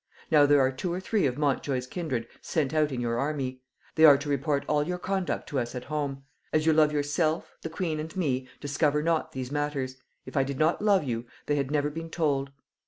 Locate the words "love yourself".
6.73-7.51